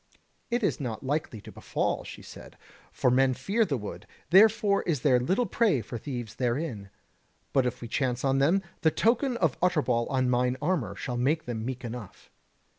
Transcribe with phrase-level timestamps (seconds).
[0.49, 2.57] "It is not like to befall," she said,
[2.91, 6.89] "for men fear the wood, therefore is there little prey for thieves therein:
[7.53, 11.45] but if we chance on them, the token of Utterbol on mine armour shall make
[11.45, 12.31] them meek enough."